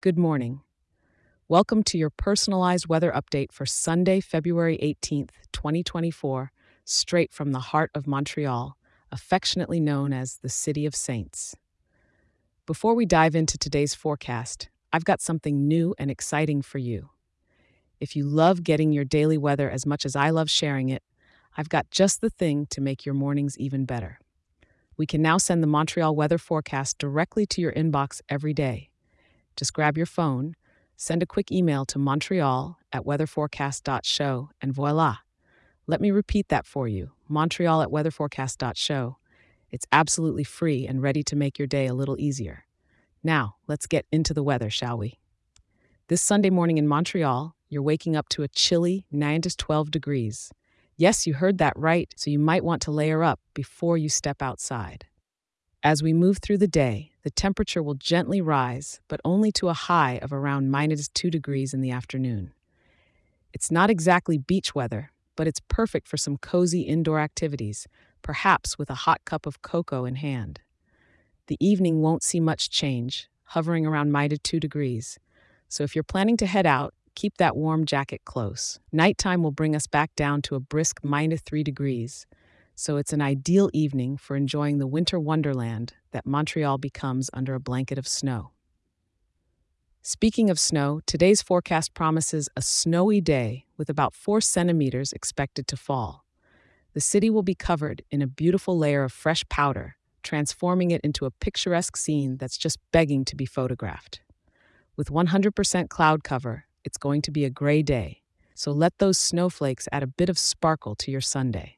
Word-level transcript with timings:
Good 0.00 0.16
morning. 0.16 0.60
Welcome 1.48 1.82
to 1.82 1.98
your 1.98 2.10
personalized 2.10 2.86
weather 2.86 3.10
update 3.10 3.50
for 3.50 3.66
Sunday, 3.66 4.20
February 4.20 4.78
18th, 4.80 5.30
2024, 5.52 6.52
straight 6.84 7.32
from 7.32 7.50
the 7.50 7.58
heart 7.58 7.90
of 7.96 8.06
Montreal, 8.06 8.76
affectionately 9.10 9.80
known 9.80 10.12
as 10.12 10.36
the 10.36 10.48
City 10.48 10.86
of 10.86 10.94
Saints. 10.94 11.56
Before 12.64 12.94
we 12.94 13.06
dive 13.06 13.34
into 13.34 13.58
today's 13.58 13.96
forecast, 13.96 14.68
I've 14.92 15.04
got 15.04 15.20
something 15.20 15.66
new 15.66 15.96
and 15.98 16.12
exciting 16.12 16.62
for 16.62 16.78
you. 16.78 17.10
If 17.98 18.14
you 18.14 18.24
love 18.24 18.62
getting 18.62 18.92
your 18.92 19.04
daily 19.04 19.36
weather 19.36 19.68
as 19.68 19.84
much 19.84 20.06
as 20.06 20.14
I 20.14 20.30
love 20.30 20.48
sharing 20.48 20.90
it, 20.90 21.02
I've 21.56 21.68
got 21.68 21.90
just 21.90 22.20
the 22.20 22.30
thing 22.30 22.66
to 22.70 22.80
make 22.80 23.04
your 23.04 23.16
mornings 23.16 23.58
even 23.58 23.84
better. 23.84 24.20
We 24.96 25.06
can 25.06 25.22
now 25.22 25.38
send 25.38 25.60
the 25.60 25.66
Montreal 25.66 26.14
weather 26.14 26.38
forecast 26.38 26.98
directly 26.98 27.46
to 27.46 27.60
your 27.60 27.72
inbox 27.72 28.20
every 28.28 28.54
day. 28.54 28.90
Just 29.58 29.72
grab 29.72 29.96
your 29.96 30.06
phone, 30.06 30.54
send 30.96 31.20
a 31.20 31.26
quick 31.26 31.50
email 31.50 31.84
to 31.86 31.98
montreal 31.98 32.78
at 32.92 33.02
weatherforecast.show, 33.02 34.50
and 34.62 34.72
voila. 34.72 35.16
Let 35.88 36.00
me 36.00 36.12
repeat 36.12 36.48
that 36.48 36.64
for 36.64 36.86
you 36.86 37.10
montreal 37.28 37.82
at 37.82 37.88
weatherforecast.show. 37.88 39.16
It's 39.72 39.86
absolutely 39.90 40.44
free 40.44 40.86
and 40.86 41.02
ready 41.02 41.24
to 41.24 41.34
make 41.34 41.58
your 41.58 41.66
day 41.66 41.86
a 41.86 41.92
little 41.92 42.18
easier. 42.20 42.66
Now, 43.24 43.56
let's 43.66 43.88
get 43.88 44.06
into 44.12 44.32
the 44.32 44.44
weather, 44.44 44.70
shall 44.70 44.96
we? 44.96 45.18
This 46.06 46.22
Sunday 46.22 46.50
morning 46.50 46.78
in 46.78 46.86
Montreal, 46.86 47.56
you're 47.68 47.82
waking 47.82 48.14
up 48.14 48.28
to 48.30 48.44
a 48.44 48.48
chilly 48.48 49.06
9 49.10 49.42
to 49.42 49.56
12 49.56 49.90
degrees. 49.90 50.52
Yes, 50.96 51.26
you 51.26 51.34
heard 51.34 51.58
that 51.58 51.76
right, 51.76 52.08
so 52.16 52.30
you 52.30 52.38
might 52.38 52.64
want 52.64 52.80
to 52.82 52.92
layer 52.92 53.24
up 53.24 53.40
before 53.54 53.98
you 53.98 54.08
step 54.08 54.40
outside. 54.40 55.06
As 55.82 56.02
we 56.02 56.12
move 56.12 56.38
through 56.38 56.58
the 56.58 56.66
day, 56.66 57.12
the 57.22 57.30
temperature 57.30 57.82
will 57.84 57.94
gently 57.94 58.40
rise, 58.40 59.00
but 59.06 59.20
only 59.24 59.52
to 59.52 59.68
a 59.68 59.74
high 59.74 60.18
of 60.20 60.32
around 60.32 60.72
minus 60.72 61.06
2 61.08 61.30
degrees 61.30 61.72
in 61.72 61.82
the 61.82 61.92
afternoon. 61.92 62.52
It's 63.52 63.70
not 63.70 63.88
exactly 63.88 64.38
beach 64.38 64.74
weather, 64.74 65.12
but 65.36 65.46
it's 65.46 65.60
perfect 65.68 66.08
for 66.08 66.16
some 66.16 66.36
cozy 66.36 66.80
indoor 66.82 67.20
activities, 67.20 67.86
perhaps 68.22 68.76
with 68.76 68.90
a 68.90 69.04
hot 69.06 69.24
cup 69.24 69.46
of 69.46 69.62
cocoa 69.62 70.04
in 70.04 70.16
hand. 70.16 70.60
The 71.46 71.56
evening 71.60 72.02
won't 72.02 72.24
see 72.24 72.40
much 72.40 72.70
change, 72.70 73.28
hovering 73.44 73.86
around 73.86 74.10
minus 74.10 74.40
2 74.42 74.58
degrees. 74.58 75.20
So 75.68 75.84
if 75.84 75.94
you're 75.94 76.02
planning 76.02 76.36
to 76.38 76.46
head 76.46 76.66
out, 76.66 76.92
keep 77.14 77.36
that 77.36 77.56
warm 77.56 77.84
jacket 77.84 78.22
close. 78.24 78.80
Nighttime 78.90 79.44
will 79.44 79.52
bring 79.52 79.76
us 79.76 79.86
back 79.86 80.14
down 80.16 80.42
to 80.42 80.56
a 80.56 80.60
brisk 80.60 80.98
minus 81.04 81.40
3 81.42 81.62
degrees, 81.62 82.26
so 82.78 82.96
it's 82.96 83.12
an 83.12 83.20
ideal 83.20 83.68
evening 83.72 84.16
for 84.16 84.36
enjoying 84.36 84.78
the 84.78 84.86
winter 84.86 85.18
wonderland 85.18 85.94
that 86.12 86.24
Montreal 86.24 86.78
becomes 86.78 87.28
under 87.32 87.56
a 87.56 87.60
blanket 87.60 87.98
of 87.98 88.06
snow. 88.06 88.52
Speaking 90.00 90.48
of 90.48 90.60
snow, 90.60 91.00
today's 91.04 91.42
forecast 91.42 91.92
promises 91.92 92.48
a 92.54 92.62
snowy 92.62 93.20
day 93.20 93.66
with 93.76 93.90
about 93.90 94.14
4 94.14 94.40
centimeters 94.40 95.12
expected 95.12 95.66
to 95.66 95.76
fall. 95.76 96.24
The 96.94 97.00
city 97.00 97.28
will 97.28 97.42
be 97.42 97.56
covered 97.56 98.02
in 98.12 98.22
a 98.22 98.28
beautiful 98.28 98.78
layer 98.78 99.02
of 99.02 99.12
fresh 99.12 99.44
powder, 99.48 99.96
transforming 100.22 100.92
it 100.92 101.00
into 101.00 101.26
a 101.26 101.32
picturesque 101.32 101.96
scene 101.96 102.36
that's 102.36 102.56
just 102.56 102.78
begging 102.92 103.24
to 103.24 103.34
be 103.34 103.44
photographed. 103.44 104.20
With 104.96 105.10
100% 105.10 105.88
cloud 105.88 106.22
cover, 106.22 106.66
it's 106.84 106.96
going 106.96 107.22
to 107.22 107.32
be 107.32 107.44
a 107.44 107.50
gray 107.50 107.82
day, 107.82 108.22
so 108.54 108.70
let 108.70 108.98
those 108.98 109.18
snowflakes 109.18 109.88
add 109.90 110.04
a 110.04 110.06
bit 110.06 110.28
of 110.28 110.38
sparkle 110.38 110.94
to 110.94 111.10
your 111.10 111.20
Sunday. 111.20 111.77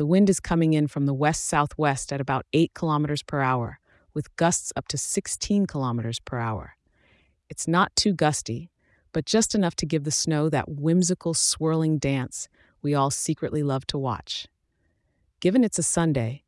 The 0.00 0.06
wind 0.06 0.30
is 0.30 0.40
coming 0.40 0.72
in 0.72 0.86
from 0.86 1.04
the 1.04 1.12
west 1.12 1.44
southwest 1.44 2.10
at 2.10 2.22
about 2.22 2.46
8 2.54 2.72
kilometers 2.72 3.22
per 3.22 3.42
hour, 3.42 3.80
with 4.14 4.34
gusts 4.36 4.72
up 4.74 4.88
to 4.88 4.96
16 4.96 5.66
kilometers 5.66 6.18
per 6.20 6.38
hour. 6.38 6.78
It's 7.50 7.68
not 7.68 7.94
too 7.96 8.14
gusty, 8.14 8.70
but 9.12 9.26
just 9.26 9.54
enough 9.54 9.76
to 9.76 9.84
give 9.84 10.04
the 10.04 10.10
snow 10.10 10.48
that 10.48 10.70
whimsical 10.70 11.34
swirling 11.34 11.98
dance 11.98 12.48
we 12.80 12.94
all 12.94 13.10
secretly 13.10 13.62
love 13.62 13.86
to 13.88 13.98
watch. 13.98 14.46
Given 15.38 15.64
it's 15.64 15.78
a 15.78 15.82
Sunday, 15.82 16.44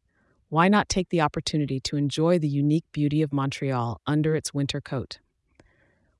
why 0.49 0.69
not 0.69 0.88
take 0.88 1.10
the 1.10 1.21
opportunity 1.21 1.78
to 1.81 1.99
enjoy 1.99 2.38
the 2.38 2.49
unique 2.49 2.87
beauty 2.91 3.21
of 3.21 3.34
Montreal 3.34 4.00
under 4.06 4.34
its 4.34 4.55
winter 4.55 4.81
coat? 4.81 5.19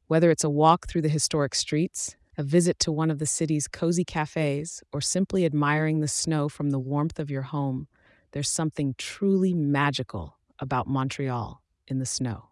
Whether 0.07 0.31
it's 0.31 0.45
a 0.45 0.51
walk 0.51 0.87
through 0.87 1.01
the 1.01 1.09
historic 1.09 1.55
streets, 1.55 2.15
a 2.39 2.43
visit 2.43 2.79
to 2.81 2.93
one 2.93 3.11
of 3.11 3.19
the 3.19 3.27
city's 3.27 3.69
cozy 3.69 4.05
cafes, 4.05 4.83
or 4.93 5.01
simply 5.01 5.45
admiring 5.45 6.01
the 6.01 6.09
snow 6.09 6.49
from 6.49 6.71
the 6.71 6.79
warmth 6.79 7.19
of 7.19 7.31
your 7.31 7.43
home, 7.43 7.89
there's 8.33 8.49
something 8.49 8.95
truly 8.97 9.53
magical 9.53 10.39
about 10.59 10.87
Montreal 10.87 11.63
in 11.87 11.99
the 11.99 12.07
snow. 12.07 12.49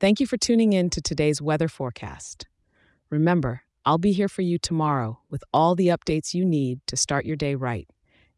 Thank 0.00 0.20
you 0.20 0.26
for 0.26 0.36
tuning 0.36 0.72
in 0.72 0.90
to 0.90 1.00
today's 1.00 1.40
weather 1.40 1.68
forecast. 1.68 2.46
Remember, 3.08 3.62
I'll 3.86 3.98
be 3.98 4.12
here 4.12 4.28
for 4.28 4.42
you 4.42 4.58
tomorrow 4.58 5.20
with 5.30 5.44
all 5.52 5.74
the 5.74 5.88
updates 5.88 6.34
you 6.34 6.44
need 6.44 6.80
to 6.86 6.96
start 6.96 7.24
your 7.24 7.36
day 7.36 7.54
right. 7.54 7.88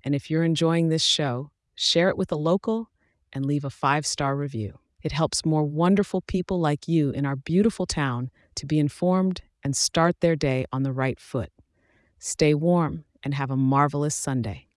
And 0.05 0.15
if 0.15 0.31
you're 0.31 0.45
enjoying 0.45 0.89
this 0.89 1.03
show, 1.03 1.51
share 1.75 2.09
it 2.09 2.17
with 2.17 2.31
a 2.31 2.37
local 2.37 2.91
and 3.33 3.45
leave 3.45 3.65
a 3.65 3.71
five 3.71 4.07
star 4.07 4.37
review. 4.37 4.79
It 5.03 5.13
helps 5.13 5.45
more 5.45 5.65
wonderful 5.65 6.21
people 6.21 6.61
like 6.61 6.89
you 6.89 7.11
in 7.11 7.27
our 7.27 7.37
beautiful 7.37 7.87
town 7.87 8.31
to 8.57 8.67
be 8.67 8.79
informed 8.79 9.43
and 9.67 9.77
start 9.77 10.21
their 10.21 10.37
day 10.37 10.65
on 10.73 10.85
the 10.85 10.93
right 10.93 11.19
foot. 11.19 11.51
Stay 12.21 12.55
warm 12.55 13.05
and 13.25 13.35
have 13.35 13.51
a 13.51 13.57
marvelous 13.57 14.15
Sunday. 14.15 14.69